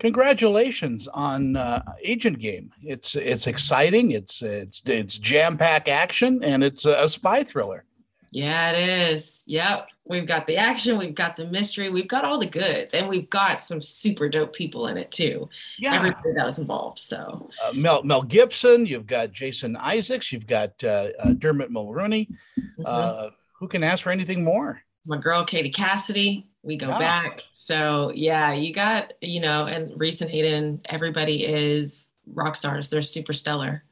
congratulations 0.00 1.08
on 1.08 1.56
uh, 1.56 1.82
Agent 2.02 2.38
Game. 2.38 2.70
It's 2.82 3.14
it's 3.14 3.46
exciting. 3.46 4.10
It's 4.12 4.42
it's 4.42 4.82
it's 4.86 5.18
jam 5.18 5.56
pack 5.56 5.88
action, 5.88 6.42
and 6.42 6.64
it's 6.64 6.84
a, 6.86 7.04
a 7.04 7.08
spy 7.08 7.42
thriller. 7.44 7.84
Yeah, 8.32 8.70
it 8.70 9.12
is. 9.12 9.42
Yep. 9.46 9.88
We've 10.06 10.26
got 10.26 10.46
the 10.46 10.56
action, 10.56 10.98
we've 10.98 11.14
got 11.14 11.36
the 11.36 11.46
mystery, 11.46 11.88
we've 11.88 12.08
got 12.08 12.24
all 12.24 12.38
the 12.38 12.46
goods, 12.46 12.94
and 12.94 13.08
we've 13.08 13.28
got 13.30 13.60
some 13.60 13.80
super 13.80 14.28
dope 14.28 14.52
people 14.52 14.86
in 14.88 14.96
it 14.96 15.10
too. 15.10 15.48
Yeah. 15.78 15.94
Everybody 15.94 16.32
that 16.36 16.46
was 16.46 16.58
involved. 16.58 16.98
So 17.00 17.48
Uh, 17.62 17.72
Mel 17.74 18.02
Mel 18.02 18.22
Gibson, 18.22 18.86
you've 18.86 19.06
got 19.06 19.32
Jason 19.32 19.76
Isaacs, 19.76 20.32
you've 20.32 20.46
got 20.46 20.72
uh, 20.82 21.08
uh, 21.20 21.32
Dermot 21.34 21.70
Mulroney. 21.72 22.28
mhm. 22.58 22.84
Uh, 22.84 23.30
who 23.58 23.68
can 23.68 23.84
ask 23.84 24.02
for 24.04 24.10
anything 24.10 24.42
more? 24.44 24.80
my 25.06 25.16
girl 25.16 25.44
Katie 25.44 25.70
Cassidy, 25.70 26.46
we 26.62 26.76
go 26.76 26.88
Yeah. 26.88 26.98
back. 26.98 27.42
So 27.52 28.12
yeah, 28.14 28.52
you 28.52 28.74
got, 28.74 29.12
you 29.20 29.40
know, 29.40 29.66
and 29.66 29.98
Reese 29.98 30.20
and 30.20 30.30
Hayden, 30.30 30.80
everybody 30.84 31.44
is 31.44 32.10
rock 32.26 32.56
stars. 32.56 32.88
They're 32.88 33.02
super 33.02 33.32
stellar. 33.32 33.84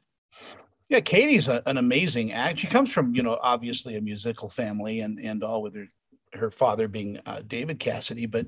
Yeah, 0.87 1.01
Katie's 1.01 1.47
a, 1.47 1.61
an 1.67 1.77
amazing 1.77 2.33
act. 2.33 2.59
She 2.59 2.67
comes 2.67 2.91
from, 2.91 3.13
you 3.13 3.21
know, 3.21 3.37
obviously 3.41 3.95
a 3.95 4.01
musical 4.01 4.49
family 4.49 5.01
and 5.01 5.19
and 5.19 5.43
all 5.43 5.61
with 5.61 5.75
her 5.75 5.87
her 6.33 6.51
father 6.51 6.87
being 6.87 7.19
uh, 7.25 7.41
David 7.47 7.79
Cassidy, 7.79 8.27
but 8.27 8.45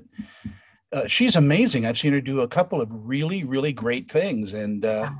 uh, 0.92 1.06
she's 1.06 1.36
amazing. 1.36 1.84
I've 1.86 1.98
seen 1.98 2.12
her 2.12 2.20
do 2.20 2.40
a 2.42 2.48
couple 2.48 2.80
of 2.80 2.88
really 2.90 3.44
really 3.44 3.72
great 3.72 4.10
things, 4.10 4.54
and 4.54 4.84
uh, 4.84 5.10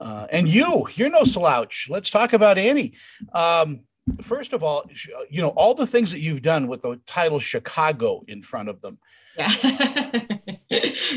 uh, 0.00 0.26
and 0.30 0.48
you, 0.48 0.86
you're 0.94 1.10
no 1.10 1.22
slouch. 1.22 1.88
Let's 1.90 2.10
talk 2.10 2.32
about 2.32 2.58
Annie. 2.58 2.94
Um, 3.32 3.80
first 4.20 4.52
of 4.52 4.62
all, 4.62 4.84
you 5.30 5.40
know 5.42 5.50
all 5.50 5.74
the 5.74 5.86
things 5.86 6.10
that 6.12 6.20
you've 6.20 6.42
done 6.42 6.66
with 6.66 6.82
the 6.82 7.00
title 7.06 7.38
Chicago 7.38 8.22
in 8.28 8.42
front 8.42 8.68
of 8.68 8.80
them. 8.80 8.98
Yeah. 9.38 10.22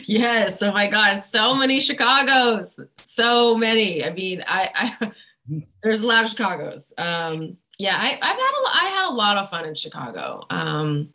yes. 0.04 0.62
Oh 0.62 0.72
my 0.72 0.90
God. 0.90 1.20
So 1.20 1.56
many 1.56 1.80
Chicago's. 1.80 2.80
So 2.98 3.56
many. 3.58 4.04
I 4.06 4.12
mean, 4.14 4.44
I, 4.48 4.96
I 5.02 5.12
there's 5.84 6.02
a 6.02 6.06
lot 6.08 6.24
of 6.24 6.30
Chicago's. 6.30 6.94
Um, 6.98 7.58
yeah, 7.78 7.98
I, 7.98 8.14
I've 8.22 8.22
had 8.22 8.52
a, 8.52 8.68
I 8.74 8.90
had 8.90 9.10
a 9.10 9.14
lot 9.14 9.38
of 9.38 9.50
fun 9.50 9.66
in 9.66 9.76
Chicago. 9.76 10.44
Um, 10.50 11.10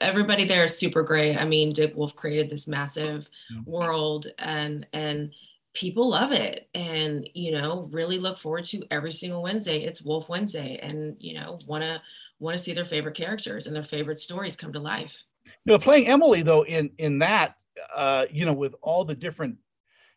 everybody 0.00 0.44
there 0.44 0.64
is 0.64 0.76
super 0.78 1.02
great. 1.02 1.36
I 1.36 1.44
mean, 1.44 1.70
Dick 1.70 1.96
Wolf 1.96 2.14
created 2.14 2.50
this 2.50 2.68
massive 2.68 3.28
Yeah. 3.50 3.60
world 3.66 4.28
and, 4.38 4.86
and 4.92 5.32
people 5.74 6.08
love 6.08 6.32
it 6.32 6.68
and, 6.74 7.28
you 7.34 7.50
know, 7.50 7.88
really 7.92 8.18
look 8.18 8.38
forward 8.38 8.64
to 8.64 8.82
every 8.90 9.12
single 9.12 9.42
Wednesday. 9.42 9.82
It's 9.82 10.02
Wolf 10.02 10.28
Wednesday 10.28 10.78
and, 10.82 11.16
you 11.18 11.34
know, 11.34 11.58
want 11.66 11.82
to, 11.82 12.00
want 12.38 12.56
to 12.56 12.62
see 12.62 12.72
their 12.72 12.84
favorite 12.84 13.16
characters 13.16 13.66
and 13.66 13.74
their 13.74 13.84
favorite 13.84 14.20
stories 14.20 14.56
come 14.56 14.72
to 14.72 14.80
life. 14.80 15.22
You 15.46 15.72
know, 15.72 15.78
playing 15.78 16.08
Emily 16.08 16.42
though 16.42 16.64
in 16.64 16.90
in 16.98 17.18
that, 17.18 17.56
uh, 17.94 18.24
you 18.30 18.46
know, 18.46 18.52
with 18.52 18.74
all 18.80 19.04
the 19.04 19.14
different 19.14 19.56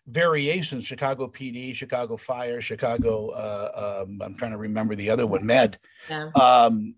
variations, 0.07 0.85
Chicago 0.85 1.27
PD, 1.27 1.75
Chicago 1.75 2.15
Fire, 2.15 2.61
Chicago. 2.61 3.29
Uh, 3.29 4.03
um, 4.05 4.21
I'm 4.21 4.35
trying 4.35 4.51
to 4.51 4.57
remember 4.57 4.95
the 4.95 5.09
other 5.09 5.27
one, 5.27 5.45
Med. 5.45 5.77
Yeah. 6.09 6.29
Um, 6.35 6.95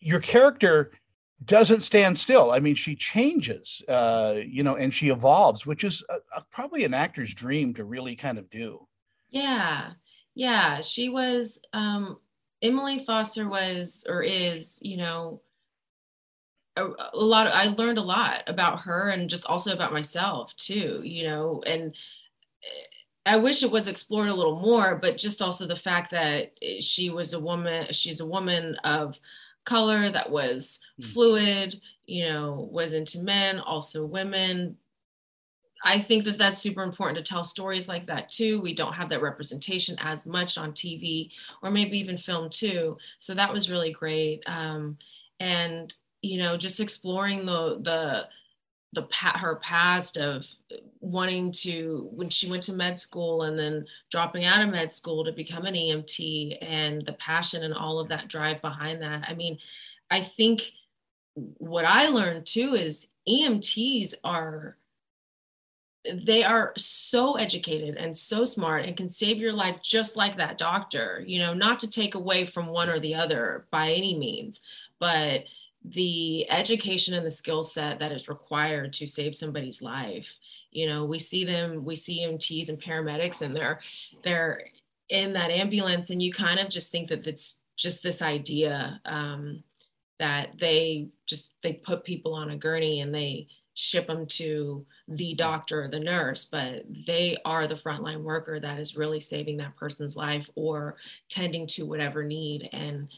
your 0.00 0.20
character 0.20 0.92
doesn't 1.44 1.80
stand 1.80 2.18
still. 2.18 2.50
I 2.50 2.60
mean, 2.60 2.74
she 2.74 2.94
changes, 2.94 3.82
uh, 3.88 4.34
you 4.46 4.62
know, 4.62 4.76
and 4.76 4.92
she 4.92 5.08
evolves, 5.08 5.66
which 5.66 5.84
is 5.84 6.04
a, 6.10 6.16
a, 6.36 6.44
probably 6.50 6.84
an 6.84 6.94
actor's 6.94 7.32
dream 7.32 7.72
to 7.74 7.84
really 7.84 8.14
kind 8.14 8.38
of 8.38 8.50
do. 8.50 8.86
Yeah. 9.30 9.92
Yeah. 10.34 10.80
She 10.80 11.08
was, 11.08 11.58
um, 11.72 12.18
Emily 12.62 13.04
Foster 13.04 13.48
was 13.48 14.04
or 14.08 14.22
is, 14.22 14.80
you 14.82 14.98
know, 14.98 15.40
a, 16.76 16.84
a 17.14 17.24
lot 17.24 17.46
of, 17.46 17.52
I 17.54 17.68
learned 17.68 17.98
a 17.98 18.02
lot 18.02 18.42
about 18.46 18.82
her 18.82 19.08
and 19.08 19.30
just 19.30 19.46
also 19.46 19.72
about 19.72 19.92
myself 19.92 20.54
too, 20.56 21.00
you 21.02 21.24
know, 21.24 21.62
and 21.66 21.94
eh, 22.62 22.86
I 23.26 23.36
wish 23.36 23.62
it 23.62 23.70
was 23.70 23.88
explored 23.88 24.28
a 24.28 24.34
little 24.34 24.60
more, 24.60 24.96
but 24.96 25.16
just 25.16 25.40
also 25.40 25.66
the 25.66 25.76
fact 25.76 26.10
that 26.10 26.52
eh, 26.60 26.80
she 26.80 27.08
was 27.08 27.32
a 27.32 27.40
woman, 27.40 27.86
she's 27.92 28.20
a 28.20 28.26
woman 28.26 28.76
of 28.84 29.18
color 29.70 30.10
that 30.10 30.30
was 30.30 30.80
Hmm. 30.98 31.14
fluid, 31.14 31.80
you 32.06 32.24
know, 32.28 32.68
was 32.72 32.92
into 32.92 33.20
men, 33.20 33.60
also 33.60 34.04
women. 34.06 34.76
I 35.82 36.00
think 36.00 36.24
that 36.24 36.36
that's 36.36 36.58
super 36.58 36.82
important 36.82 37.16
to 37.18 37.24
tell 37.24 37.42
stories 37.42 37.88
like 37.88 38.06
that 38.06 38.28
too. 38.30 38.60
We 38.60 38.74
don't 38.74 38.92
have 38.92 39.08
that 39.10 39.22
representation 39.22 39.96
as 39.98 40.26
much 40.26 40.58
on 40.58 40.74
TV 40.74 41.32
or 41.62 41.70
maybe 41.70 41.98
even 41.98 42.18
film 42.18 42.50
too. 42.50 42.98
So 43.18 43.34
that 43.34 43.52
was 43.52 43.70
really 43.70 43.90
great. 43.92 44.42
Um, 44.46 44.98
and 45.38 45.94
you 46.22 46.36
know, 46.38 46.58
just 46.58 46.80
exploring 46.80 47.46
the 47.46 47.78
the 47.80 48.28
the 48.92 49.06
her 49.36 49.56
past 49.56 50.16
of 50.16 50.44
wanting 51.00 51.52
to 51.52 52.08
when 52.12 52.28
she 52.28 52.50
went 52.50 52.62
to 52.64 52.72
med 52.72 52.98
school 52.98 53.42
and 53.42 53.58
then 53.58 53.86
dropping 54.10 54.44
out 54.44 54.62
of 54.62 54.68
med 54.68 54.90
school 54.90 55.24
to 55.24 55.32
become 55.32 55.64
an 55.64 55.74
EMT 55.74 56.58
and 56.60 57.06
the 57.06 57.12
passion 57.14 57.62
and 57.62 57.74
all 57.74 58.00
of 58.00 58.08
that 58.08 58.28
drive 58.28 58.60
behind 58.60 59.00
that. 59.00 59.24
I 59.28 59.34
mean, 59.34 59.58
I 60.10 60.20
think 60.20 60.72
what 61.34 61.84
I 61.84 62.08
learned 62.08 62.46
too 62.46 62.74
is 62.74 63.06
EMTs 63.28 64.14
are 64.24 64.76
they 66.14 66.42
are 66.42 66.72
so 66.76 67.34
educated 67.34 67.96
and 67.96 68.16
so 68.16 68.44
smart 68.44 68.86
and 68.86 68.96
can 68.96 69.08
save 69.08 69.36
your 69.36 69.52
life 69.52 69.76
just 69.82 70.16
like 70.16 70.36
that 70.36 70.56
doctor 70.56 71.22
you 71.26 71.38
know 71.38 71.52
not 71.52 71.78
to 71.78 71.90
take 71.90 72.14
away 72.14 72.46
from 72.46 72.68
one 72.68 72.88
or 72.88 72.98
the 72.98 73.14
other 73.14 73.66
by 73.70 73.92
any 73.92 74.18
means 74.18 74.62
but 74.98 75.44
the 75.84 76.50
education 76.50 77.14
and 77.14 77.26
the 77.26 77.30
skill 77.30 77.62
set 77.62 77.98
that 77.98 78.12
is 78.12 78.28
required 78.28 78.92
to 78.94 79.06
save 79.06 79.34
somebody's 79.34 79.82
life. 79.82 80.38
You 80.70 80.86
know 80.86 81.04
we 81.04 81.18
see 81.18 81.44
them 81.44 81.84
we 81.84 81.96
see 81.96 82.20
EMTs 82.20 82.68
and 82.68 82.80
paramedics 82.80 83.42
and 83.42 83.56
they're 83.56 83.80
they're 84.22 84.62
in 85.08 85.32
that 85.32 85.50
ambulance 85.50 86.10
and 86.10 86.22
you 86.22 86.32
kind 86.32 86.60
of 86.60 86.68
just 86.68 86.92
think 86.92 87.08
that 87.08 87.26
it's 87.26 87.58
just 87.76 88.02
this 88.02 88.22
idea 88.22 89.00
um, 89.04 89.64
that 90.18 90.58
they 90.58 91.08
just 91.26 91.52
they 91.62 91.72
put 91.72 92.04
people 92.04 92.34
on 92.34 92.50
a 92.50 92.56
gurney 92.56 93.00
and 93.00 93.12
they 93.12 93.48
ship 93.74 94.06
them 94.06 94.26
to 94.26 94.84
the 95.08 95.34
doctor 95.34 95.84
or 95.84 95.88
the 95.88 95.98
nurse 95.98 96.44
but 96.44 96.84
they 97.06 97.36
are 97.44 97.66
the 97.66 97.74
frontline 97.74 98.22
worker 98.22 98.60
that 98.60 98.78
is 98.78 98.96
really 98.96 99.20
saving 99.20 99.56
that 99.56 99.76
person's 99.76 100.16
life 100.16 100.48
or 100.54 100.96
tending 101.28 101.66
to 101.66 101.86
whatever 101.86 102.22
need. 102.22 102.68
And 102.72 103.08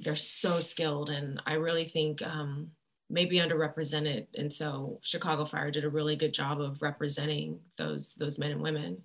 they're 0.00 0.16
so 0.16 0.60
skilled 0.60 1.10
and 1.10 1.40
i 1.46 1.54
really 1.54 1.84
think 1.84 2.20
um, 2.22 2.68
maybe 3.10 3.36
underrepresented 3.38 4.26
and 4.34 4.52
so 4.52 4.98
chicago 5.02 5.44
fire 5.44 5.70
did 5.70 5.84
a 5.84 5.90
really 5.90 6.16
good 6.16 6.32
job 6.32 6.60
of 6.60 6.80
representing 6.82 7.58
those 7.78 8.14
those 8.14 8.38
men 8.38 8.50
and 8.52 8.62
women 8.62 8.96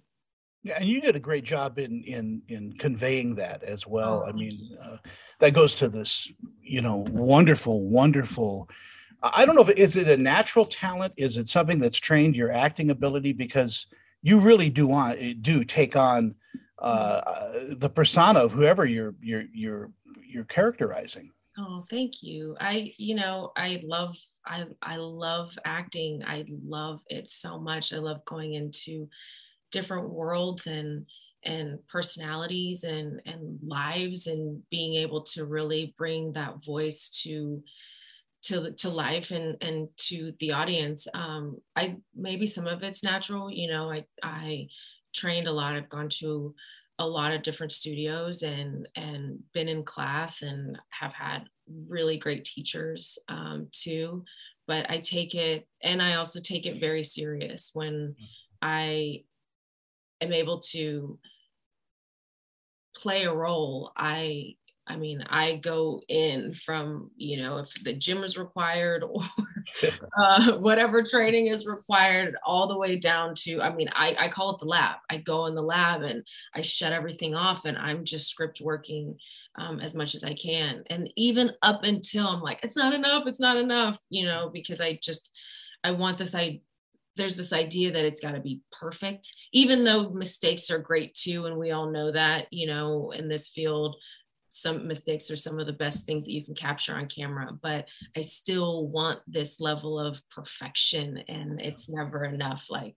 Yeah, 0.64 0.78
and 0.80 0.90
you 0.90 1.00
did 1.00 1.16
a 1.16 1.20
great 1.30 1.46
job 1.46 1.80
in 1.80 2.04
in 2.04 2.42
in 2.50 2.74
conveying 2.74 3.36
that 3.36 3.64
as 3.64 3.88
well. 3.88 4.24
I 4.28 4.32
Oh. 4.32 4.34
mean, 4.34 4.78
uh, 4.84 4.98
that 5.40 5.54
goes 5.54 5.74
to 5.76 5.88
this, 5.88 6.12
you 6.62 6.82
know, 6.82 6.98
wonderful, 7.34 7.76
wonderful. 8.00 8.68
I 9.24 9.30
I 9.42 9.46
don't 9.46 9.56
know 9.56 9.62
if 9.68 9.70
is 9.88 9.96
it 9.96 10.10
a 10.10 10.18
natural 10.18 10.66
talent? 10.66 11.14
Is 11.16 11.38
it 11.38 11.48
something 11.48 11.80
that's 11.80 11.98
trained 12.10 12.36
your 12.36 12.52
acting 12.52 12.90
ability? 12.92 13.34
Because 13.34 13.88
you 14.22 14.36
really 14.50 14.70
do 14.80 14.86
want 14.96 15.14
do 15.50 15.64
take 15.64 15.96
on 15.96 16.36
uh, 16.82 17.20
uh, 17.34 17.52
the 17.84 17.90
persona 17.90 18.40
of 18.46 18.52
whoever 18.58 18.86
you're 18.86 19.16
you're 19.30 19.46
you're 19.64 19.86
you're 20.26 20.46
characterizing. 20.46 21.32
Oh, 21.58 21.86
thank 21.90 22.24
you. 22.24 22.56
I, 22.60 22.94
you 22.98 23.16
know, 23.16 23.52
I 23.58 23.82
love, 23.84 24.16
I, 24.46 24.66
I 24.82 24.96
love 24.96 25.58
acting. 25.66 26.24
I 26.26 26.46
love 26.48 27.02
it 27.08 27.28
so 27.28 27.60
much. 27.60 27.92
I 27.92 27.98
love 27.98 28.24
going 28.26 28.54
into 28.54 29.10
different 29.72 30.10
worlds 30.10 30.68
and 30.68 31.06
and 31.46 31.80
personalities 31.88 32.84
and 32.84 33.22
and 33.26 33.60
lives 33.66 34.28
and 34.28 34.62
being 34.70 34.96
able 34.96 35.24
to 35.24 35.46
really 35.46 35.94
bring 35.98 36.34
that 36.34 36.64
voice 36.64 37.10
to 37.24 37.64
to 38.42 38.72
to 38.74 38.90
life 38.90 39.32
and 39.32 39.58
and 39.62 39.90
to 39.98 40.34
the 40.40 40.52
audience. 40.52 41.08
Um, 41.14 41.58
I 41.76 41.98
maybe 42.16 42.48
some 42.48 42.68
of 42.68 42.84
it's 42.84 43.04
natural. 43.04 43.52
You 43.52 43.70
know, 43.70 43.92
I 43.92 44.06
I 44.24 44.68
trained 45.14 45.48
a 45.48 45.52
lot. 45.52 45.76
I've 45.76 45.90
gone 45.90 46.10
to 46.20 46.54
a 47.00 47.08
lot 47.08 47.34
of 47.34 47.42
different 47.42 47.72
studios 47.72 48.44
and 48.44 48.88
and 48.96 49.40
been 49.54 49.68
in 49.68 49.84
class 49.84 50.42
and 50.42 50.78
have 50.90 51.14
had 51.14 51.46
really 51.88 52.18
great 52.18 52.46
teachers 52.46 53.18
um, 53.28 53.68
too. 53.72 54.24
But 54.68 54.88
i 54.88 55.00
take 55.00 55.34
it 55.34 55.68
and 55.82 56.00
i 56.00 56.14
also 56.14 56.40
take 56.40 56.68
it 56.68 56.80
very 56.80 57.04
serious 57.04 57.72
when 57.74 58.16
i 58.62 59.24
am 60.22 60.32
able 60.32 60.60
to 60.60 61.18
play 62.96 63.24
a 63.24 63.34
role 63.34 63.92
i 63.98 64.56
i 64.90 64.96
mean 64.96 65.22
i 65.30 65.56
go 65.58 66.02
in 66.10 66.54
from 66.54 67.10
you 67.16 67.38
know 67.38 67.60
if 67.60 67.84
the 67.84 67.94
gym 67.94 68.24
is 68.24 68.38
required 68.38 69.04
or 69.10 69.24
uh, 70.22 70.58
whatever 70.58 71.04
training 71.04 71.48
is 71.48 71.66
required 71.66 72.36
all 72.44 72.68
the 72.68 72.78
way 72.78 72.98
down 72.98 73.34
to 73.36 73.62
i 73.62 73.74
mean 73.74 73.90
I, 73.94 74.16
I 74.18 74.28
call 74.28 74.56
it 74.56 74.60
the 74.60 74.66
lab. 74.66 74.98
I 75.10 75.18
go 75.18 75.46
in 75.46 75.56
the 75.56 75.62
lab 75.62 76.02
and 76.02 76.24
i 76.54 76.62
shut 76.62 76.92
everything 76.92 77.36
off 77.36 77.66
and 77.66 77.78
i'm 77.78 78.04
just 78.04 78.30
script 78.30 78.62
working 78.62 79.16
um, 79.58 79.80
as 79.80 79.94
much 79.94 80.16
as 80.16 80.24
i 80.24 80.34
can. 80.34 80.84
And 80.90 81.10
even 81.16 81.52
up 81.62 81.84
until 81.84 82.28
i'm 82.28 82.42
like 82.42 82.60
it's 82.64 82.78
not 82.78 82.94
enough 82.94 83.28
it's 83.28 83.40
not 83.40 83.58
enough 83.58 84.00
you 84.10 84.26
know 84.26 84.50
because 84.52 84.82
i 84.82 85.00
just 85.02 85.32
i 85.84 85.92
want 85.92 86.18
this 86.18 86.36
i 86.36 86.60
there's 87.20 87.38
this 87.38 87.52
idea 87.52 87.92
that 87.92 88.06
it's 88.06 88.22
got 88.22 88.32
to 88.32 88.40
be 88.40 88.62
perfect 88.72 89.34
even 89.52 89.84
though 89.84 90.10
mistakes 90.10 90.72
are 90.72 90.80
great 90.80 91.14
too 91.14 91.46
and 91.46 91.58
we 91.58 91.72
all 91.72 91.92
know 91.92 92.12
that 92.12 92.48
you 92.50 92.66
know 92.66 93.12
in 93.12 93.28
this 93.28 93.50
field 93.50 93.98
some 94.62 94.88
mistakes 94.88 95.30
are 95.32 95.36
some 95.36 95.60
of 95.60 95.66
the 95.66 95.74
best 95.74 96.06
things 96.06 96.26
that 96.26 96.32
you 96.32 96.44
can 96.44 96.56
capture 96.56 96.96
on 96.96 97.08
camera 97.08 97.50
but 97.62 97.86
i 98.16 98.22
still 98.22 98.88
want 98.88 99.20
this 99.28 99.60
level 99.60 100.00
of 100.00 100.22
perfection 100.30 101.18
and 101.28 101.60
it's 101.62 101.90
never 101.90 102.26
enough 102.26 102.66
like 102.70 102.96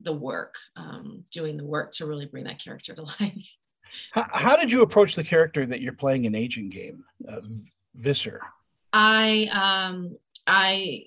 the 0.00 0.12
work 0.12 0.54
um, 0.76 1.24
doing 1.30 1.56
the 1.56 1.64
work 1.64 1.90
to 1.92 2.04
really 2.04 2.26
bring 2.26 2.44
that 2.44 2.62
character 2.62 2.94
to 2.94 3.02
life 3.20 3.56
how, 4.12 4.26
how 4.32 4.56
did 4.56 4.72
you 4.72 4.82
approach 4.82 5.14
the 5.14 5.24
character 5.24 5.64
that 5.66 5.80
you're 5.80 5.92
playing 5.92 6.24
in 6.24 6.34
agent 6.34 6.72
game 6.72 7.04
uh, 7.30 7.40
visser 7.94 8.40
i 8.92 9.48
um 9.52 10.16
i 10.46 11.04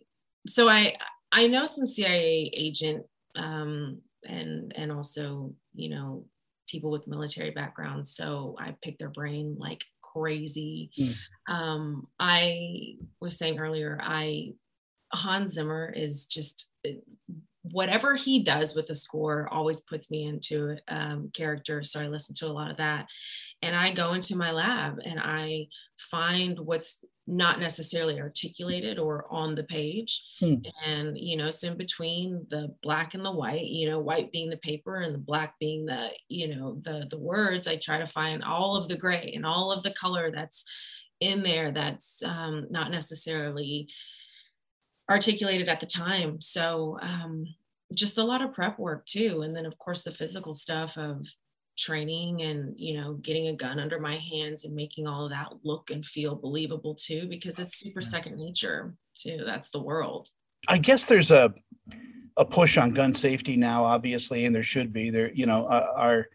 so 0.48 0.70
i 0.70 0.96
i 1.32 1.48
know 1.48 1.66
some 1.66 1.86
cia 1.86 2.50
agent 2.54 3.06
um 3.36 4.02
and 4.26 4.74
and 4.76 4.92
also 4.92 5.54
you 5.76 5.90
know 5.90 6.26
people 6.68 6.92
with 6.92 7.08
military 7.08 7.52
backgrounds. 7.52 8.16
So 8.16 8.56
I 8.60 8.76
picked 8.84 9.00
their 9.00 9.10
brain 9.10 9.56
like 9.58 9.84
crazy. 10.18 10.92
Mm. 10.98 11.16
Um, 11.48 12.08
I 12.20 12.96
was 13.20 13.38
saying 13.38 13.60
earlier, 13.60 14.00
I 14.02 14.54
Hans 15.14 15.54
Zimmer 15.54 15.94
is 15.96 16.26
just 16.26 16.70
whatever 17.72 18.16
he 18.16 18.44
does 18.44 18.76
with 18.76 18.88
the 18.88 18.96
score 18.96 19.48
always 19.52 19.80
puts 19.82 20.10
me 20.10 20.26
into 20.26 20.78
um, 20.88 21.32
character. 21.34 21.84
So 21.84 22.02
I 22.02 22.08
listen 22.08 22.36
to 22.36 22.48
a 22.48 22.54
lot 22.54 22.72
of 22.72 22.78
that. 22.78 23.08
And 23.62 23.76
I 23.76 23.94
go 23.94 24.14
into 24.14 24.36
my 24.36 24.52
lab 24.52 25.00
and 25.04 25.20
I 25.20 25.68
find 26.12 26.60
what's 26.60 27.04
not 27.28 27.60
necessarily 27.60 28.20
articulated 28.20 28.98
or 28.98 29.26
on 29.30 29.54
the 29.54 29.64
page. 29.64 30.24
Hmm. 30.40 30.56
And, 30.86 31.18
you 31.18 31.36
know, 31.36 31.50
so 31.50 31.68
in 31.68 31.78
between 31.78 32.48
the 32.50 32.74
black 32.82 33.14
and 33.14 33.24
the 33.24 33.32
white, 33.32 33.66
you 33.66 33.90
know, 33.90 34.00
white 34.00 34.32
being 34.32 34.50
the 34.50 34.58
paper 34.58 35.02
and 35.02 35.14
the 35.14 35.20
black 35.20 35.56
being 35.60 35.86
the, 35.86 36.10
you 36.30 36.56
know, 36.56 36.80
the 36.84 37.06
the 37.10 37.20
words, 37.20 37.68
I 37.68 37.76
try 37.76 38.00
to 38.00 38.08
find 38.08 38.44
all 38.44 38.78
of 38.78 38.88
the 38.88 38.98
gray 38.98 39.34
and 39.36 39.46
all 39.46 39.72
of 39.72 39.84
the 39.84 39.92
color 39.92 40.32
that's 40.32 40.64
in 41.20 41.44
there 41.44 41.72
that's 41.72 42.24
um, 42.24 42.68
not 42.70 42.92
necessarily 42.92 43.90
articulated 45.10 45.68
at 45.68 45.80
the 45.80 45.86
time. 45.86 46.40
So 46.40 46.98
um, 47.02 47.46
just 47.94 48.18
a 48.18 48.24
lot 48.24 48.42
of 48.42 48.54
prep 48.54 48.80
work 48.80 49.06
too. 49.06 49.42
And 49.42 49.56
then 49.56 49.66
of 49.66 49.78
course 49.78 50.04
the 50.04 50.12
physical 50.12 50.54
stuff 50.54 50.98
of 50.98 51.26
training 51.78 52.42
and 52.42 52.74
you 52.78 52.98
know 52.98 53.14
getting 53.16 53.48
a 53.48 53.54
gun 53.54 53.80
under 53.80 54.00
my 54.00 54.18
hands 54.18 54.66
and 54.66 54.76
making 54.76 55.08
all 55.08 55.26
of 55.26 55.32
that 55.32 55.54
look 55.64 55.92
and 55.92 56.06
feel 56.06 56.36
believable 56.36 56.96
too 56.96 57.28
because 57.30 57.60
it's 57.60 57.78
super 57.78 58.02
second 58.02 58.36
nature 58.36 58.96
too 59.16 59.44
that's 59.46 59.70
the 59.70 59.82
world. 59.82 60.30
I 60.68 60.78
guess 60.78 61.08
there's 61.08 61.32
a 61.32 61.54
a 62.36 62.46
push 62.46 62.78
on 62.78 62.94
gun 62.94 63.14
safety 63.14 63.56
now 63.56 63.86
obviously 63.86 64.46
and 64.46 64.56
there 64.56 64.64
should 64.64 64.92
be. 64.92 65.10
There 65.10 65.32
you 65.32 65.46
know 65.46 65.68
uh, 65.68 65.88
are 65.96 66.28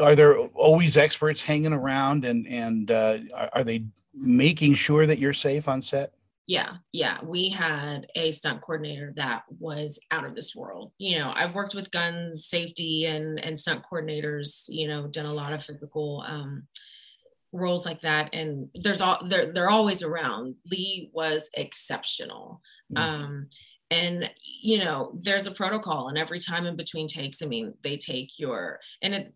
are 0.00 0.16
there 0.16 0.38
always 0.38 0.96
experts 0.96 1.42
hanging 1.42 1.72
around 1.72 2.24
and 2.24 2.46
and 2.48 2.90
uh, 2.90 3.18
are 3.52 3.64
they 3.64 3.84
making 4.14 4.74
sure 4.74 5.06
that 5.06 5.18
you're 5.18 5.32
safe 5.32 5.68
on 5.68 5.82
set 5.82 6.14
yeah 6.46 6.74
yeah 6.92 7.18
we 7.24 7.48
had 7.48 8.06
a 8.14 8.30
stunt 8.30 8.60
coordinator 8.60 9.12
that 9.16 9.42
was 9.58 9.98
out 10.10 10.24
of 10.24 10.34
this 10.34 10.54
world 10.54 10.92
you 10.98 11.18
know 11.18 11.32
i've 11.34 11.54
worked 11.54 11.74
with 11.74 11.90
guns 11.90 12.46
safety 12.46 13.06
and 13.06 13.40
and 13.40 13.58
stunt 13.58 13.82
coordinators 13.90 14.64
you 14.68 14.86
know 14.86 15.06
done 15.06 15.26
a 15.26 15.32
lot 15.32 15.52
of 15.52 15.64
physical 15.64 16.22
um 16.26 16.64
roles 17.52 17.86
like 17.86 18.02
that 18.02 18.34
and 18.34 18.68
there's 18.74 19.00
all 19.00 19.20
they're, 19.28 19.52
they're 19.52 19.70
always 19.70 20.02
around 20.02 20.54
lee 20.70 21.10
was 21.14 21.48
exceptional 21.54 22.60
mm-hmm. 22.92 23.02
um 23.02 23.48
and 23.90 24.30
you 24.62 24.78
know 24.78 25.12
there's 25.22 25.46
a 25.46 25.52
protocol 25.52 26.08
and 26.08 26.18
every 26.18 26.40
time 26.40 26.66
in 26.66 26.76
between 26.76 27.06
takes 27.06 27.42
i 27.42 27.46
mean 27.46 27.72
they 27.82 27.96
take 27.96 28.30
your 28.38 28.80
and 29.02 29.14
it 29.14 29.34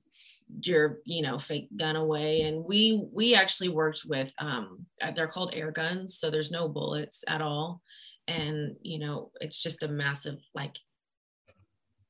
your 0.60 1.00
you 1.04 1.22
know 1.22 1.38
fake 1.38 1.68
gun 1.76 1.96
away. 1.96 2.42
And 2.42 2.64
we 2.64 3.06
we 3.12 3.34
actually 3.34 3.68
worked 3.68 4.02
with 4.06 4.32
um 4.38 4.86
uh, 5.02 5.10
they're 5.12 5.28
called 5.28 5.54
air 5.54 5.70
guns 5.70 6.18
so 6.18 6.30
there's 6.30 6.50
no 6.50 6.68
bullets 6.68 7.24
at 7.28 7.42
all. 7.42 7.80
And 8.26 8.76
you 8.82 8.98
know 8.98 9.30
it's 9.40 9.62
just 9.62 9.82
a 9.82 9.88
massive 9.88 10.38
like 10.54 10.76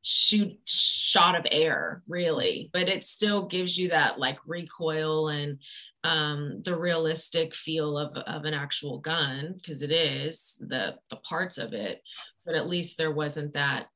shoot 0.02 0.56
shot 0.64 1.36
of 1.36 1.46
air 1.50 2.02
really. 2.08 2.70
But 2.72 2.88
it 2.88 3.04
still 3.04 3.46
gives 3.46 3.76
you 3.76 3.88
that 3.88 4.18
like 4.18 4.38
recoil 4.46 5.28
and 5.28 5.58
um 6.04 6.62
the 6.64 6.76
realistic 6.76 7.54
feel 7.54 7.98
of 7.98 8.16
of 8.16 8.44
an 8.44 8.54
actual 8.54 8.98
gun 9.00 9.54
because 9.56 9.82
it 9.82 9.90
is 9.90 10.60
the 10.60 10.94
the 11.10 11.16
parts 11.16 11.58
of 11.58 11.72
it. 11.72 12.02
But 12.46 12.54
at 12.54 12.68
least 12.68 12.96
there 12.96 13.12
wasn't 13.12 13.54
that 13.54 13.86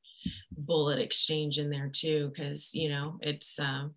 bullet 0.57 0.99
exchange 0.99 1.59
in 1.59 1.71
there 1.71 1.91
too 1.93 2.31
because 2.35 2.75
you 2.75 2.89
know 2.89 3.19
it's 3.21 3.59
um 3.59 3.95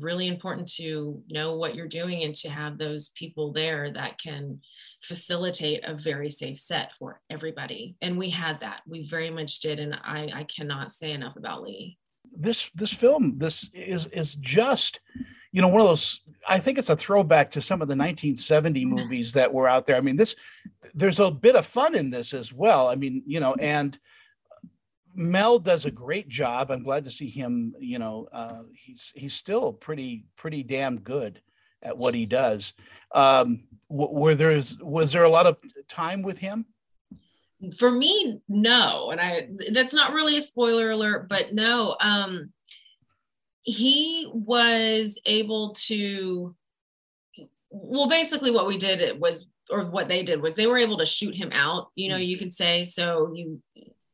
really 0.00 0.28
important 0.28 0.68
to 0.74 1.22
know 1.28 1.56
what 1.56 1.74
you're 1.74 1.88
doing 1.88 2.22
and 2.22 2.34
to 2.36 2.50
have 2.50 2.78
those 2.78 3.08
people 3.10 3.52
there 3.52 3.92
that 3.92 4.18
can 4.18 4.60
facilitate 5.02 5.84
a 5.84 5.94
very 5.94 6.30
safe 6.30 6.58
set 6.58 6.92
for 6.98 7.20
everybody. 7.30 7.96
And 8.02 8.18
we 8.18 8.30
had 8.30 8.60
that. 8.60 8.80
We 8.86 9.08
very 9.08 9.30
much 9.30 9.60
did. 9.60 9.78
And 9.78 9.94
i 9.94 10.30
i 10.34 10.44
cannot 10.44 10.90
say 10.90 11.12
enough 11.12 11.36
about 11.36 11.62
lee. 11.62 11.98
This 12.36 12.70
this 12.74 12.92
film 12.92 13.34
this 13.36 13.70
is 13.74 14.06
is 14.08 14.34
just 14.36 15.00
you 15.52 15.62
know 15.62 15.68
one 15.68 15.80
of 15.80 15.86
those 15.86 16.20
i 16.48 16.58
think 16.58 16.78
it's 16.78 16.90
a 16.90 16.96
throwback 16.96 17.50
to 17.52 17.60
some 17.60 17.80
of 17.80 17.86
the 17.86 17.94
1970 17.94 18.84
movies 18.84 19.32
that 19.34 19.52
were 19.52 19.68
out 19.68 19.86
there. 19.86 19.96
I 19.96 20.00
mean 20.00 20.16
this 20.16 20.34
there's 20.94 21.20
a 21.20 21.30
bit 21.30 21.56
of 21.56 21.66
fun 21.66 21.94
in 21.94 22.10
this 22.10 22.34
as 22.34 22.52
well. 22.52 22.88
I 22.88 22.96
mean 22.96 23.22
you 23.26 23.40
know 23.40 23.54
and 23.54 23.98
Mel 25.14 25.58
does 25.58 25.84
a 25.84 25.90
great 25.90 26.28
job. 26.28 26.70
I'm 26.70 26.82
glad 26.82 27.04
to 27.04 27.10
see 27.10 27.28
him. 27.28 27.74
You 27.78 27.98
know, 27.98 28.28
uh, 28.32 28.62
he's 28.72 29.12
he's 29.14 29.34
still 29.34 29.72
pretty 29.72 30.26
pretty 30.36 30.62
damn 30.62 31.00
good 31.00 31.40
at 31.82 31.96
what 31.96 32.14
he 32.14 32.26
does. 32.26 32.72
Um, 33.14 33.64
were 33.88 34.34
there 34.34 34.60
was 34.80 35.12
there 35.12 35.24
a 35.24 35.28
lot 35.28 35.46
of 35.46 35.56
time 35.88 36.22
with 36.22 36.38
him? 36.38 36.66
For 37.78 37.90
me, 37.90 38.40
no, 38.48 39.10
and 39.10 39.20
I 39.20 39.48
that's 39.72 39.94
not 39.94 40.12
really 40.12 40.36
a 40.36 40.42
spoiler 40.42 40.90
alert, 40.90 41.28
but 41.28 41.54
no. 41.54 41.96
Um, 42.00 42.52
he 43.62 44.28
was 44.32 45.18
able 45.24 45.74
to. 45.86 46.54
Well, 47.70 48.08
basically, 48.08 48.50
what 48.50 48.66
we 48.66 48.78
did 48.78 49.18
was, 49.20 49.48
or 49.70 49.86
what 49.86 50.08
they 50.08 50.22
did 50.22 50.40
was, 50.40 50.54
they 50.54 50.66
were 50.66 50.78
able 50.78 50.98
to 50.98 51.06
shoot 51.06 51.34
him 51.34 51.50
out. 51.52 51.88
You 51.94 52.08
know, 52.08 52.18
mm. 52.18 52.26
you 52.26 52.38
could 52.38 52.52
say 52.52 52.84
so. 52.84 53.32
You 53.34 53.60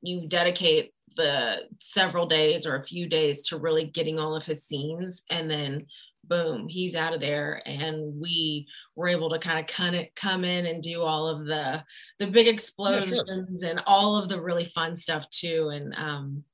you 0.03 0.27
dedicate 0.29 0.93
the 1.17 1.63
several 1.81 2.27
days 2.27 2.67
or 2.67 2.77
a 2.77 2.83
few 2.83 3.09
days 3.09 3.47
to 3.49 3.59
really 3.59 3.85
getting 3.85 4.19
all 4.19 4.35
of 4.35 4.47
his 4.47 4.65
scenes 4.65 5.23
and 5.31 5.51
then 5.51 5.81
boom 6.25 6.69
he's 6.69 6.95
out 6.95 7.13
of 7.13 7.21
there. 7.21 7.63
And 7.67 8.21
we 8.21 8.67
were 8.97 9.09
able 9.09 9.31
to 9.31 9.39
kind 9.39 9.59
of 9.59 9.67
kind 9.67 9.97
of 9.97 10.07
come 10.15 10.45
in 10.45 10.67
and 10.67 10.83
do 10.83 11.03
all 11.03 11.29
of 11.29 11.47
the 11.47 11.83
the 12.19 12.27
big 12.27 12.47
explosions 12.47 13.23
yeah, 13.27 13.35
sure. 13.35 13.71
and 13.71 13.83
all 13.87 14.17
of 14.17 14.29
the 14.29 14.41
really 14.41 14.65
fun 14.65 14.95
stuff 14.95 15.29
too. 15.31 15.71
And 15.73 15.95
um 15.95 16.45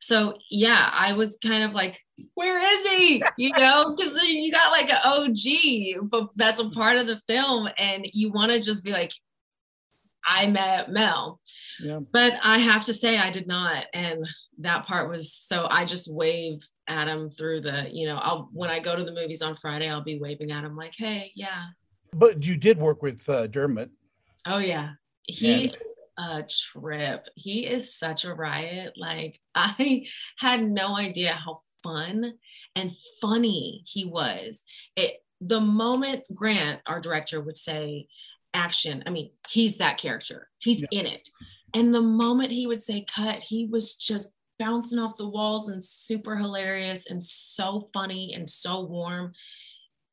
so 0.00 0.36
yeah 0.50 0.90
i 0.92 1.14
was 1.14 1.38
kind 1.42 1.64
of 1.64 1.72
like 1.72 1.98
where 2.34 2.60
is 2.60 2.86
he? 2.88 3.22
You 3.38 3.50
know 3.58 3.94
because 3.96 4.22
you 4.22 4.52
got 4.52 4.70
like 4.70 4.90
an 4.90 4.98
og 5.04 6.10
but 6.10 6.28
that's 6.36 6.60
a 6.60 6.70
part 6.70 6.96
of 6.96 7.06
the 7.06 7.20
film. 7.26 7.68
And 7.78 8.06
you 8.12 8.30
want 8.30 8.52
to 8.52 8.60
just 8.60 8.84
be 8.84 8.92
like 8.92 9.12
I 10.24 10.46
met 10.46 10.90
Mel. 10.90 11.40
Yeah. 11.80 12.00
But 12.12 12.34
I 12.42 12.58
have 12.58 12.84
to 12.86 12.94
say 12.94 13.18
I 13.18 13.30
did 13.30 13.46
not. 13.46 13.84
And 13.92 14.26
that 14.58 14.86
part 14.86 15.10
was 15.10 15.32
so 15.32 15.66
I 15.70 15.84
just 15.84 16.12
wave 16.12 16.66
at 16.86 17.08
him 17.08 17.30
through 17.30 17.62
the, 17.62 17.88
you 17.92 18.06
know, 18.06 18.16
I'll 18.16 18.48
when 18.52 18.70
I 18.70 18.80
go 18.80 18.96
to 18.96 19.04
the 19.04 19.12
movies 19.12 19.42
on 19.42 19.56
Friday, 19.56 19.88
I'll 19.88 20.04
be 20.04 20.18
waving 20.18 20.50
at 20.50 20.64
him 20.64 20.76
like, 20.76 20.94
hey, 20.96 21.32
yeah. 21.34 21.64
But 22.12 22.44
you 22.44 22.56
did 22.56 22.78
work 22.78 23.02
with 23.02 23.28
uh, 23.28 23.46
Dermot. 23.46 23.90
Oh 24.46 24.58
yeah. 24.58 24.92
He 25.24 25.68
and- 25.68 25.76
is 25.84 25.96
a 26.18 26.44
trip. 26.48 27.26
He 27.34 27.66
is 27.66 27.94
such 27.96 28.24
a 28.24 28.34
riot. 28.34 28.94
Like 28.96 29.40
I 29.54 30.06
had 30.38 30.62
no 30.62 30.96
idea 30.96 31.32
how 31.32 31.62
fun 31.82 32.34
and 32.74 32.92
funny 33.20 33.82
he 33.86 34.04
was. 34.04 34.64
It 34.96 35.20
the 35.40 35.60
moment 35.60 36.24
Grant, 36.32 36.80
our 36.86 37.00
director, 37.00 37.40
would 37.40 37.56
say, 37.56 38.06
action. 38.54 39.02
I 39.06 39.10
mean, 39.10 39.30
he's 39.48 39.76
that 39.78 39.98
character. 39.98 40.48
He's 40.58 40.82
yeah. 40.82 41.00
in 41.00 41.06
it. 41.06 41.28
And 41.74 41.92
the 41.92 42.00
moment 42.00 42.52
he 42.52 42.66
would 42.66 42.80
say 42.80 43.04
cut, 43.12 43.42
he 43.42 43.66
was 43.66 43.96
just 43.96 44.32
bouncing 44.58 44.98
off 44.98 45.16
the 45.16 45.28
walls 45.28 45.68
and 45.68 45.82
super 45.82 46.36
hilarious 46.36 47.10
and 47.10 47.22
so 47.22 47.90
funny 47.92 48.32
and 48.34 48.48
so 48.48 48.82
warm. 48.84 49.32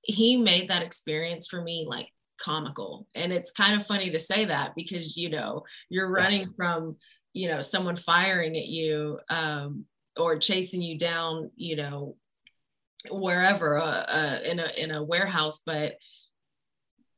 He 0.01 0.37
made 0.37 0.69
that 0.69 0.81
experience 0.81 1.47
for 1.47 1.61
me 1.61 1.85
like 1.87 2.09
comical. 2.39 3.07
And 3.13 3.31
it's 3.31 3.51
kind 3.51 3.79
of 3.79 3.87
funny 3.87 4.09
to 4.09 4.19
say 4.19 4.45
that 4.45 4.71
because, 4.75 5.15
you 5.15 5.29
know, 5.29 5.63
you're 5.89 6.09
running 6.09 6.51
from, 6.57 6.97
you 7.33 7.47
know, 7.49 7.61
someone 7.61 7.97
firing 7.97 8.57
at 8.57 8.65
you 8.65 9.19
um, 9.29 9.85
or 10.17 10.39
chasing 10.39 10.81
you 10.81 10.97
down, 10.97 11.51
you 11.55 11.75
know, 11.75 12.15
wherever 13.09 13.79
uh, 13.79 13.85
uh, 13.85 14.39
in 14.43 14.59
a 14.59 14.67
in 14.77 14.91
a 14.91 15.03
warehouse, 15.03 15.61
but 15.65 15.93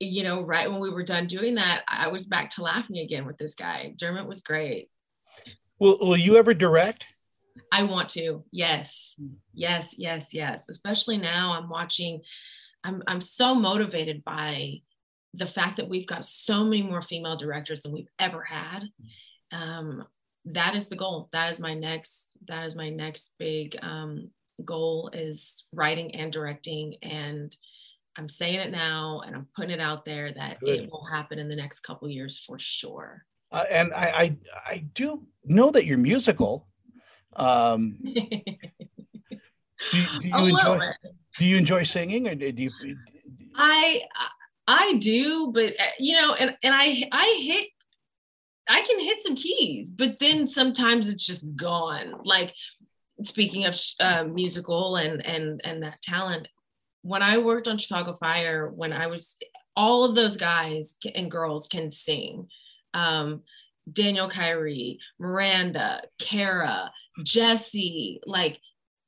you 0.04 0.24
know, 0.24 0.42
right 0.42 0.70
when 0.70 0.80
we 0.80 0.90
were 0.90 1.04
done 1.04 1.28
doing 1.28 1.56
that, 1.56 1.84
I 1.88 2.08
was 2.08 2.26
back 2.26 2.52
to 2.52 2.64
laughing 2.64 2.98
again 2.98 3.26
with 3.26 3.38
this 3.38 3.56
guy. 3.56 3.94
Dermot 3.98 4.28
was 4.28 4.42
great. 4.42 4.90
Will 5.80 5.98
Will 6.00 6.18
you 6.18 6.38
ever 6.38 6.54
direct? 6.54 7.08
I 7.72 7.84
want 7.84 8.10
to. 8.10 8.44
Yes. 8.52 9.16
Yes, 9.54 9.96
yes, 9.98 10.34
yes. 10.34 10.66
Especially 10.70 11.18
now 11.18 11.54
I'm 11.58 11.70
watching 11.70 12.22
I'm 12.84 13.02
I'm 13.08 13.22
so 13.22 13.56
motivated 13.56 14.24
by 14.24 14.82
the 15.34 15.48
fact 15.48 15.78
that 15.78 15.90
we've 15.90 16.08
got 16.08 16.26
so 16.26 16.64
many 16.64 16.84
more 16.84 17.02
female 17.02 17.36
directors 17.36 17.82
than 17.82 17.92
we've 17.92 18.10
ever 18.20 18.44
had. 18.44 18.84
Um, 19.52 20.04
that 20.46 20.76
is 20.76 20.90
the 20.90 20.96
goal. 20.96 21.30
That 21.32 21.50
is 21.50 21.60
my 21.60 21.74
next 21.74 22.34
that 22.48 22.66
is 22.66 22.76
my 22.76 22.90
next 22.90 23.34
big 23.40 23.78
um, 23.82 24.30
goal 24.64 25.10
is 25.14 25.66
writing 25.74 26.16
and 26.16 26.32
directing 26.32 26.96
and 27.02 27.56
I'm 28.18 28.30
saying 28.30 28.60
it 28.60 28.72
now 28.72 29.22
and 29.26 29.36
I'm 29.36 29.48
putting 29.56 29.72
it 29.72 29.80
out 29.80 30.06
there 30.06 30.32
that 30.34 30.60
Good. 30.60 30.82
it 30.82 30.92
will 30.92 31.06
happen 31.06 31.40
in 31.40 31.50
the 31.50 31.56
next 31.56 31.80
couple 31.82 32.10
years 32.10 32.38
for 32.38 32.60
sure. 32.60 33.26
Uh, 33.52 33.64
and 33.70 33.94
I, 33.94 34.06
I, 34.06 34.38
I 34.66 34.78
do 34.94 35.24
know 35.46 35.72
that 35.72 35.86
you're 35.86 35.98
musical. 35.98 36.68
Um, 37.36 37.98
do, 38.04 38.14
do, 39.92 40.28
you 40.28 40.48
enjoy 40.48 40.80
do 41.40 41.50
you 41.50 41.58
enjoy 41.58 41.84
singing 41.84 42.28
or 42.28 42.36
do 42.36 42.52
you? 42.56 42.72
I 43.56 44.02
I 44.68 44.98
do, 45.00 45.52
but 45.54 45.74
uh, 45.80 45.86
you 46.00 46.14
know, 46.14 46.34
and 46.34 46.56
and 46.64 46.74
I 46.74 47.04
I 47.12 47.42
hit 47.44 47.68
I 48.70 48.82
can 48.82 49.00
hit 49.00 49.22
some 49.22 49.36
keys, 49.36 49.92
but 49.92 50.20
then 50.20 50.48
sometimes 50.48 51.08
it's 51.10 51.26
just 51.26 51.56
gone. 51.56 52.22
Like 52.24 52.54
speaking 53.22 53.66
of 53.66 53.80
uh, 54.00 54.24
musical 54.24 54.96
and 54.96 55.26
and 55.26 55.62
and 55.64 55.84
that 55.84 56.02
talent, 56.02 56.48
when 57.04 57.22
I 57.22 57.38
worked 57.38 57.68
on 57.68 57.78
Chicago 57.78 58.14
Fire, 58.14 58.70
when 58.70 58.92
I 58.92 59.08
was 59.08 59.38
all 59.76 60.04
of 60.04 60.16
those 60.16 60.38
guys 60.38 60.96
and 61.14 61.30
girls 61.30 61.68
can 61.68 61.92
sing. 61.92 62.48
Um, 62.94 63.42
Daniel 63.92 64.30
Kyri, 64.30 64.98
Miranda, 65.20 66.04
Kara, 66.20 66.92
Jesse, 67.24 68.22
like 68.26 68.60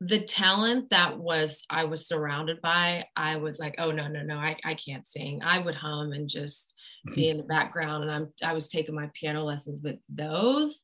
the 0.02 0.20
talent 0.20 0.90
that 0.90 1.18
was 1.18 1.64
I 1.70 1.86
was 1.86 2.08
surrounded 2.08 2.62
by, 2.62 3.06
I 3.16 3.38
was 3.38 3.60
like, 3.60 3.76
oh 3.78 3.92
no, 3.92 4.08
no, 4.08 4.22
no, 4.24 4.38
I, 4.38 4.58
I 4.66 4.76
can't 4.76 5.08
sing. 5.08 5.42
I 5.42 5.60
would 5.60 5.76
hum 5.76 6.12
and 6.12 6.28
just 6.28 6.76
be 7.14 7.30
in 7.30 7.38
the 7.38 7.44
background 7.44 8.04
and 8.04 8.12
I'm 8.12 8.28
I 8.44 8.54
was 8.54 8.68
taking 8.68 8.96
my 8.96 9.10
piano 9.14 9.44
lessons, 9.44 9.80
but 9.80 10.00
those 10.10 10.82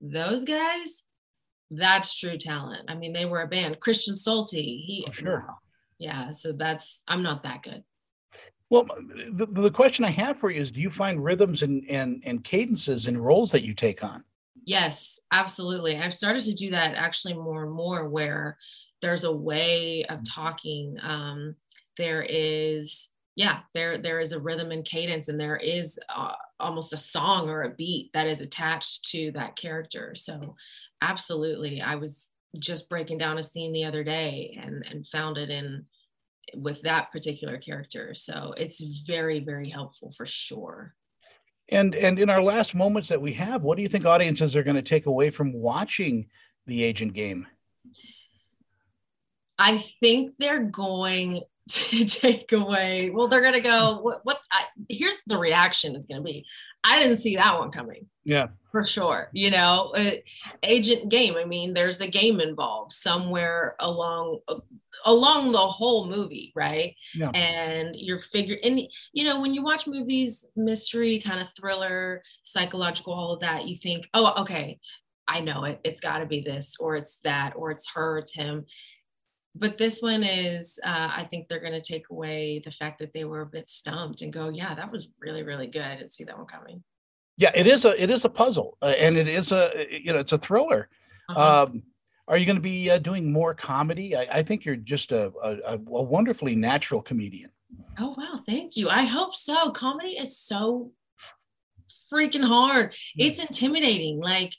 those 0.00 0.44
guys, 0.44 1.02
that's 1.70 2.16
true 2.16 2.38
talent. 2.38 2.88
I 2.88 2.94
mean, 2.94 3.12
they 3.12 3.26
were 3.26 3.42
a 3.42 3.48
band. 3.48 3.80
Christian 3.80 4.14
Stolte, 4.14 4.52
he 4.52 5.04
oh, 5.06 5.10
sure. 5.10 5.46
Yeah, 5.98 6.32
so 6.32 6.52
that's 6.52 7.02
I'm 7.08 7.22
not 7.22 7.42
that 7.42 7.62
good. 7.62 7.82
Well, 8.70 8.86
the, 9.32 9.46
the 9.46 9.70
question 9.70 10.04
I 10.04 10.10
have 10.10 10.38
for 10.38 10.50
you 10.50 10.60
is 10.60 10.70
do 10.70 10.80
you 10.80 10.90
find 10.90 11.24
rhythms 11.24 11.62
and, 11.62 11.84
and, 11.88 12.22
and 12.26 12.44
cadences 12.44 13.08
and 13.08 13.24
roles 13.24 13.50
that 13.52 13.64
you 13.64 13.74
take 13.74 14.04
on? 14.04 14.22
Yes, 14.64 15.20
absolutely. 15.32 15.96
I've 15.96 16.12
started 16.12 16.42
to 16.42 16.54
do 16.54 16.70
that 16.72 16.94
actually 16.94 17.34
more 17.34 17.64
and 17.64 17.72
more 17.72 18.08
where 18.08 18.58
there's 19.00 19.24
a 19.24 19.34
way 19.34 20.04
of 20.04 20.20
talking. 20.28 20.98
Um, 21.02 21.56
there 21.96 22.22
is, 22.22 23.08
yeah, 23.34 23.60
there 23.72 23.96
there 23.96 24.20
is 24.20 24.32
a 24.32 24.40
rhythm 24.40 24.70
and 24.70 24.84
cadence, 24.84 25.28
and 25.28 25.40
there 25.40 25.56
is 25.56 25.98
uh, 26.14 26.32
almost 26.60 26.92
a 26.92 26.98
song 26.98 27.48
or 27.48 27.62
a 27.62 27.70
beat 27.70 28.10
that 28.12 28.26
is 28.26 28.40
attached 28.40 29.06
to 29.10 29.32
that 29.32 29.56
character. 29.56 30.14
So, 30.14 30.54
absolutely, 31.00 31.80
I 31.80 31.94
was 31.94 32.28
just 32.58 32.88
breaking 32.88 33.18
down 33.18 33.38
a 33.38 33.42
scene 33.42 33.72
the 33.72 33.84
other 33.84 34.04
day 34.04 34.58
and 34.62 34.84
and 34.90 35.06
found 35.06 35.38
it 35.38 35.50
in 35.50 35.84
with 36.54 36.80
that 36.82 37.12
particular 37.12 37.58
character. 37.58 38.14
So 38.14 38.54
it's 38.56 38.80
very 39.06 39.40
very 39.40 39.68
helpful 39.68 40.12
for 40.16 40.26
sure. 40.26 40.94
And 41.68 41.94
and 41.94 42.18
in 42.18 42.30
our 42.30 42.42
last 42.42 42.74
moments 42.74 43.10
that 43.10 43.20
we 43.20 43.34
have, 43.34 43.62
what 43.62 43.76
do 43.76 43.82
you 43.82 43.88
think 43.88 44.06
audiences 44.06 44.56
are 44.56 44.62
going 44.62 44.76
to 44.76 44.82
take 44.82 45.06
away 45.06 45.30
from 45.30 45.52
watching 45.52 46.26
the 46.66 46.82
agent 46.82 47.12
game? 47.12 47.46
I 49.58 49.78
think 50.00 50.36
they're 50.38 50.62
going 50.62 51.42
to 51.68 52.04
take 52.06 52.52
away. 52.52 53.10
Well, 53.10 53.28
they're 53.28 53.42
going 53.42 53.52
to 53.52 53.60
go. 53.60 54.00
What? 54.00 54.20
what 54.24 54.38
I, 54.50 54.64
here's 54.88 55.18
the 55.26 55.38
reaction 55.38 55.94
is 55.94 56.06
going 56.06 56.20
to 56.20 56.24
be. 56.24 56.46
I 56.84 57.00
didn't 57.00 57.16
see 57.16 57.36
that 57.36 57.58
one 57.58 57.70
coming. 57.70 58.06
Yeah, 58.24 58.48
for 58.72 58.84
sure. 58.84 59.28
You 59.32 59.50
know, 59.50 59.92
uh, 59.96 60.12
agent 60.62 61.08
game. 61.08 61.34
I 61.36 61.44
mean, 61.44 61.74
there's 61.74 62.00
a 62.00 62.08
game 62.08 62.40
involved 62.40 62.92
somewhere 62.92 63.74
along 63.80 64.40
along 65.04 65.52
the 65.52 65.58
whole 65.58 66.08
movie, 66.08 66.52
right? 66.54 66.94
Yeah. 67.14 67.30
And 67.30 67.94
you're 67.96 68.20
figuring, 68.20 68.60
and 68.64 68.80
you 69.12 69.24
know, 69.24 69.40
when 69.40 69.54
you 69.54 69.62
watch 69.62 69.86
movies, 69.86 70.46
mystery, 70.56 71.20
kind 71.24 71.40
of 71.40 71.48
thriller, 71.56 72.22
psychological, 72.42 73.12
all 73.12 73.32
of 73.32 73.40
that, 73.40 73.66
you 73.66 73.76
think, 73.76 74.08
oh, 74.14 74.42
okay, 74.42 74.78
I 75.26 75.40
know 75.40 75.64
it. 75.64 75.80
It's 75.84 76.00
got 76.00 76.18
to 76.18 76.26
be 76.26 76.40
this, 76.40 76.76
or 76.80 76.96
it's 76.96 77.18
that, 77.18 77.52
or 77.56 77.70
it's 77.70 77.88
her, 77.92 78.18
it's 78.18 78.34
him. 78.34 78.64
But 79.58 79.78
this 79.78 80.00
one 80.00 80.22
is, 80.22 80.78
uh, 80.84 81.10
I 81.16 81.24
think 81.24 81.48
they're 81.48 81.60
going 81.60 81.72
to 81.72 81.80
take 81.80 82.10
away 82.10 82.60
the 82.64 82.70
fact 82.70 82.98
that 83.00 83.12
they 83.12 83.24
were 83.24 83.40
a 83.40 83.46
bit 83.46 83.68
stumped 83.68 84.22
and 84.22 84.32
go, 84.32 84.48
yeah, 84.48 84.74
that 84.74 84.92
was 84.92 85.08
really, 85.20 85.42
really 85.42 85.66
good. 85.66 85.82
I 85.82 85.96
didn't 85.96 86.12
see 86.12 86.24
that 86.24 86.36
one 86.38 86.46
coming. 86.46 86.82
Yeah, 87.36 87.52
it 87.54 87.68
is 87.68 87.84
a 87.84 88.00
it 88.00 88.10
is 88.10 88.24
a 88.24 88.28
puzzle, 88.28 88.76
uh, 88.82 88.86
and 88.86 89.16
it 89.16 89.28
is 89.28 89.52
a 89.52 89.86
you 89.88 90.12
know 90.12 90.18
it's 90.18 90.32
a 90.32 90.38
thriller. 90.38 90.88
Uh-huh. 91.28 91.62
Um, 91.62 91.84
are 92.26 92.36
you 92.36 92.44
going 92.44 92.56
to 92.56 92.62
be 92.62 92.90
uh, 92.90 92.98
doing 92.98 93.32
more 93.32 93.54
comedy? 93.54 94.16
I, 94.16 94.26
I, 94.30 94.42
think 94.42 94.64
you're 94.64 94.76
just 94.76 95.12
a, 95.12 95.32
a, 95.42 95.74
a 95.74 95.78
wonderfully 95.78 96.56
natural 96.56 97.00
comedian. 97.00 97.50
Oh 97.98 98.14
wow, 98.18 98.42
thank 98.44 98.76
you. 98.76 98.88
I 98.88 99.04
hope 99.04 99.34
so. 99.34 99.70
Comedy 99.70 100.18
is 100.18 100.36
so 100.36 100.90
freaking 102.12 102.44
hard. 102.44 102.94
It's 103.16 103.38
intimidating. 103.38 104.20
Like, 104.20 104.54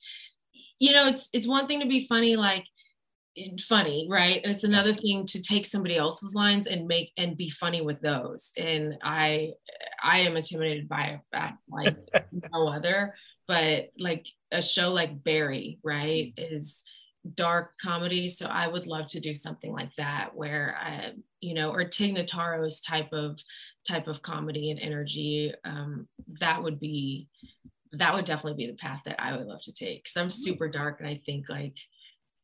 you 0.79 0.93
know, 0.93 1.07
it's 1.07 1.29
it's 1.33 1.47
one 1.47 1.67
thing 1.67 1.81
to 1.81 1.87
be 1.87 2.07
funny, 2.07 2.35
like 2.35 2.65
funny, 3.67 4.07
right? 4.09 4.41
And 4.43 4.51
it's 4.51 4.63
another 4.63 4.93
thing 4.93 5.25
to 5.27 5.41
take 5.41 5.65
somebody 5.65 5.97
else's 5.97 6.33
lines 6.35 6.67
and 6.67 6.87
make 6.87 7.11
and 7.17 7.37
be 7.37 7.49
funny 7.49 7.81
with 7.81 8.01
those. 8.01 8.51
And 8.57 8.97
I 9.03 9.53
I 10.03 10.19
am 10.19 10.37
intimidated 10.37 10.89
by 10.89 11.21
a 11.33 11.49
like 11.69 11.95
no 12.53 12.67
other. 12.67 13.15
But 13.47 13.89
like 13.97 14.27
a 14.51 14.61
show 14.61 14.91
like 14.91 15.23
Barry, 15.23 15.79
right, 15.83 16.33
is 16.37 16.83
dark 17.35 17.71
comedy. 17.81 18.29
So 18.29 18.45
I 18.45 18.67
would 18.67 18.87
love 18.87 19.07
to 19.07 19.19
do 19.19 19.35
something 19.35 19.71
like 19.71 19.93
that 19.95 20.35
where 20.35 20.77
I, 20.79 21.13
you 21.41 21.53
know, 21.53 21.71
or 21.71 21.83
Tig 21.83 22.15
Notaro's 22.15 22.79
type 22.79 23.11
of 23.11 23.39
type 23.87 24.07
of 24.07 24.21
comedy 24.21 24.71
and 24.71 24.79
energy. 24.79 25.53
Um, 25.65 26.07
that 26.39 26.61
would 26.61 26.79
be 26.79 27.27
that 27.93 28.13
would 28.13 28.25
definitely 28.25 28.65
be 28.65 28.71
the 28.71 28.77
path 28.77 29.01
that 29.05 29.19
I 29.19 29.35
would 29.35 29.47
love 29.47 29.61
to 29.63 29.73
take. 29.73 30.05
Cause 30.05 30.17
I'm 30.17 30.29
super 30.29 30.69
dark 30.69 30.99
and 30.99 31.09
I 31.09 31.19
think 31.25 31.49
like 31.49 31.75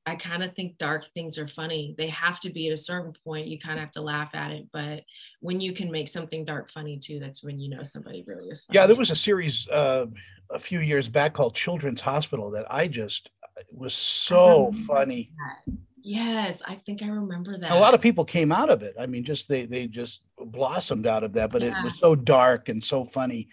I 0.05 0.15
kind 0.15 0.43
of 0.43 0.53
think 0.53 0.77
dark 0.77 1.05
things 1.13 1.37
are 1.39 1.47
funny. 1.47 1.95
They 1.97 2.07
have 2.09 2.39
to 2.41 2.51
be 2.51 2.67
at 2.67 2.73
a 2.73 2.77
certain 2.77 3.13
point. 3.23 3.47
You 3.47 3.57
kind 3.57 3.79
of 3.79 3.79
have 3.79 3.91
to 3.91 4.01
laugh 4.01 4.29
at 4.35 4.51
it. 4.51 4.67
But 4.71 5.03
when 5.39 5.59
you 5.59 5.73
can 5.73 5.91
make 5.91 6.07
something 6.07 6.45
dark 6.45 6.69
funny 6.69 6.97
too, 6.97 7.19
that's 7.19 7.43
when 7.43 7.59
you 7.59 7.69
know 7.69 7.83
somebody 7.83 8.23
really 8.27 8.49
is 8.49 8.63
funny. 8.63 8.77
Yeah, 8.77 8.87
there 8.87 8.95
was 8.95 9.11
a 9.11 9.15
series 9.15 9.67
uh, 9.69 10.05
a 10.51 10.59
few 10.59 10.79
years 10.79 11.09
back 11.09 11.33
called 11.33 11.55
Children's 11.55 12.01
Hospital 12.01 12.51
that 12.51 12.71
I 12.71 12.87
just 12.87 13.29
it 13.57 13.67
was 13.71 13.93
so 13.93 14.73
funny. 14.85 15.31
That. 15.65 15.73
Yes, 16.03 16.61
I 16.67 16.75
think 16.75 17.01
I 17.01 17.07
remember 17.07 17.57
that. 17.57 17.71
A 17.71 17.79
lot 17.79 17.95
of 17.95 18.01
people 18.01 18.25
came 18.25 18.51
out 18.51 18.69
of 18.69 18.83
it. 18.83 18.95
I 18.99 19.07
mean, 19.07 19.23
just 19.23 19.49
they 19.49 19.65
they 19.65 19.87
just 19.87 20.21
blossomed 20.37 21.07
out 21.07 21.23
of 21.23 21.33
that. 21.33 21.49
But 21.49 21.63
yeah. 21.63 21.79
it 21.79 21.83
was 21.83 21.97
so 21.97 22.13
dark 22.13 22.69
and 22.69 22.83
so 22.83 23.05
funny. 23.05 23.47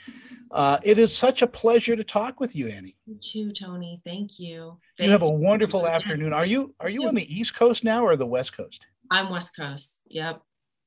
Uh, 0.52 0.78
it 0.82 0.98
is 0.98 1.16
such 1.16 1.40
a 1.40 1.46
pleasure 1.46 1.96
to 1.96 2.04
talk 2.04 2.38
with 2.38 2.54
you, 2.54 2.68
Annie. 2.68 2.94
You 3.06 3.16
too, 3.18 3.52
Tony. 3.52 3.98
Thank 4.04 4.38
you. 4.38 4.78
Thank 4.98 5.06
you 5.06 5.10
have 5.10 5.22
a 5.22 5.28
wonderful 5.28 5.86
afternoon. 5.86 6.32
Are 6.32 6.44
you 6.44 6.74
are 6.78 6.90
you 6.90 7.08
on 7.08 7.14
the 7.14 7.34
East 7.34 7.54
Coast 7.54 7.84
now 7.84 8.04
or 8.04 8.16
the 8.16 8.26
West 8.26 8.54
Coast? 8.54 8.84
I'm 9.10 9.30
West 9.30 9.56
Coast. 9.56 9.98
Yep. 10.08 10.42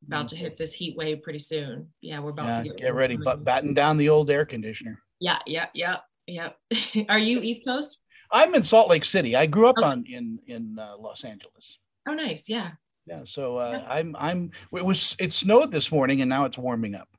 About 0.08 0.28
to 0.28 0.36
hit 0.36 0.56
this 0.56 0.72
heat 0.72 0.96
wave 0.96 1.24
pretty 1.24 1.40
soon. 1.40 1.88
Yeah, 2.02 2.20
we're 2.20 2.30
about 2.30 2.48
yeah, 2.48 2.62
to 2.62 2.70
get, 2.70 2.78
get 2.78 2.94
ready, 2.94 3.18
but 3.18 3.44
batten 3.44 3.74
down 3.74 3.98
the 3.98 4.10
old 4.10 4.30
air 4.30 4.46
conditioner. 4.46 5.02
Yeah, 5.20 5.40
yeah, 5.48 5.68
yeah, 5.74 5.98
yeah. 6.28 6.50
Are 7.10 7.18
you 7.18 7.42
East 7.42 7.66
Coast? 7.66 8.04
I'm 8.32 8.54
in 8.54 8.62
Salt 8.62 8.90
Lake 8.90 9.06
City. 9.06 9.36
I 9.36 9.48
grew 9.48 9.68
up 9.68 9.78
okay. 9.80 9.88
on 9.88 10.06
in 10.08 10.40
in 10.46 10.78
uh, 10.78 10.96
Los 11.00 11.24
Angeles. 11.24 11.80
Oh, 12.08 12.14
nice. 12.14 12.48
Yeah. 12.48 12.72
Yeah. 13.08 13.22
So 13.24 13.58
uh, 13.58 13.82
yeah. 13.82 13.92
I'm 13.92 14.16
I'm 14.18 14.52
it 14.74 14.86
was 14.86 15.16
it 15.20 15.34
snowed 15.34 15.72
this 15.72 15.92
morning 15.92 16.22
and 16.22 16.30
now 16.30 16.46
it's 16.46 16.58
warming 16.58 16.94
up. 16.94 17.10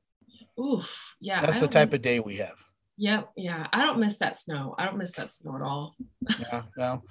Oof. 0.59 1.15
Yeah. 1.21 1.41
That's 1.41 1.61
the 1.61 1.69
type 1.69 1.91
miss, 1.91 1.97
of 1.97 2.03
day 2.03 2.21
we 2.21 2.37
have. 2.37 2.57
Yep. 2.99 3.31
Yeah. 3.37 3.67
I 3.73 3.85
don't 3.85 3.99
miss 3.99 4.17
that 4.19 4.37
snow. 4.37 4.75
I 4.79 4.87
don't 4.87 4.99
miss 4.99 5.13
that 5.13 5.31
snow 5.31 5.57
at 5.57 5.63
all. 5.63 5.97
yeah. 6.39 6.63
Well, 6.77 7.05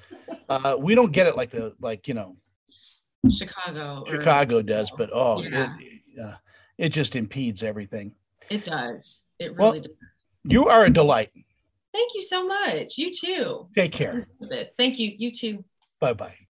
uh, 0.49 0.75
we 0.79 0.95
don't 0.95 1.11
get 1.11 1.27
it 1.27 1.35
like 1.35 1.51
the 1.51 1.73
like 1.79 2.07
you 2.07 2.13
know. 2.13 2.37
Chicago. 3.29 4.03
Chicago 4.07 4.59
or, 4.59 4.63
does, 4.63 4.91
but 4.95 5.09
oh, 5.11 5.41
yeah. 5.41 5.75
it, 5.79 6.21
uh, 6.23 6.35
it 6.77 6.89
just 6.89 7.15
impedes 7.15 7.63
everything. 7.63 8.13
It 8.49 8.63
does. 8.63 9.23
It 9.39 9.55
really 9.55 9.57
well, 9.57 9.81
does. 9.81 9.91
You 10.43 10.67
are 10.67 10.83
a 10.83 10.89
delight. 10.91 11.31
Thank 11.91 12.13
you 12.13 12.21
so 12.21 12.45
much. 12.45 12.97
You 12.97 13.11
too. 13.11 13.67
Take 13.73 13.93
care. 13.93 14.27
Thank 14.77 14.99
you. 14.99 15.13
You 15.17 15.31
too. 15.31 15.63
Bye 15.99 16.13
bye. 16.13 16.35